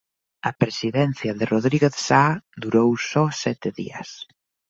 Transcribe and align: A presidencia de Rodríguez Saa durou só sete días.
A 0.49 0.51
presidencia 0.61 1.31
de 1.39 1.45
Rodríguez 1.53 1.95
Saa 2.07 2.35
durou 2.63 2.89
só 3.11 3.25
sete 3.43 3.67
días. 3.79 4.09